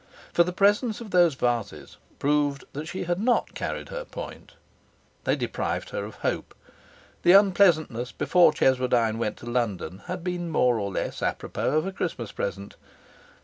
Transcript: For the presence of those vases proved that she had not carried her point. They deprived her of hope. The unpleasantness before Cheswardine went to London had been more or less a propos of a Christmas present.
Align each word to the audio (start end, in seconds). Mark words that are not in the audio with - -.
For 0.33 0.43
the 0.43 0.51
presence 0.51 0.99
of 0.99 1.11
those 1.11 1.35
vases 1.35 1.97
proved 2.17 2.63
that 2.73 2.87
she 2.87 3.03
had 3.03 3.19
not 3.21 3.53
carried 3.53 3.89
her 3.89 4.03
point. 4.03 4.53
They 5.25 5.35
deprived 5.35 5.91
her 5.91 6.05
of 6.05 6.15
hope. 6.25 6.55
The 7.21 7.33
unpleasantness 7.33 8.11
before 8.11 8.51
Cheswardine 8.51 9.19
went 9.19 9.37
to 9.37 9.45
London 9.45 10.01
had 10.07 10.23
been 10.23 10.49
more 10.49 10.79
or 10.79 10.91
less 10.91 11.21
a 11.21 11.35
propos 11.37 11.75
of 11.75 11.85
a 11.85 11.91
Christmas 11.91 12.31
present. 12.31 12.77